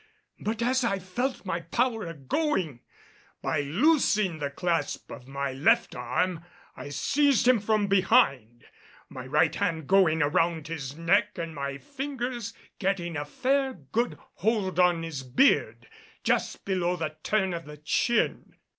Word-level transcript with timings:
But 0.39 0.63
as 0.63 0.83
I 0.83 0.97
felt 0.97 1.45
my 1.45 1.59
power 1.59 2.07
a 2.07 2.15
going, 2.15 2.79
by 3.43 3.61
loosing 3.61 4.39
the 4.39 4.49
clasp 4.49 5.11
of 5.11 5.27
my 5.27 5.53
left 5.53 5.93
arm, 5.95 6.43
I 6.75 6.89
seized 6.89 7.47
him 7.47 7.59
from 7.59 7.85
behind, 7.85 8.65
my 9.09 9.27
right 9.27 9.53
hand 9.53 9.85
going 9.85 10.23
around 10.23 10.69
his 10.69 10.95
neck 10.97 11.37
and 11.37 11.53
my 11.53 11.77
fingers 11.77 12.51
getting 12.79 13.15
a 13.15 13.25
fair 13.25 13.73
good 13.75 14.17
hold 14.37 14.79
in 14.79 15.03
his 15.03 15.21
beard 15.21 15.87
just 16.23 16.65
below 16.65 16.95
the 16.95 17.17
turn 17.21 17.53
of 17.53 17.65
the 17.65 17.77
chin. 17.77 18.55